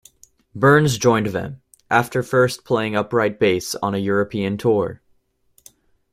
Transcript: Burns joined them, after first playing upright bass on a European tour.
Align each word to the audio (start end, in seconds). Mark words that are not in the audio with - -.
Burns 0.55 0.97
joined 0.97 1.27
them, 1.27 1.61
after 1.91 2.23
first 2.23 2.65
playing 2.65 2.95
upright 2.95 3.39
bass 3.39 3.75
on 3.83 3.93
a 3.93 3.99
European 3.99 4.57
tour. 4.57 4.99